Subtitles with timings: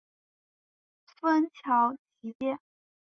[1.19, 2.57] 芬乔奇街。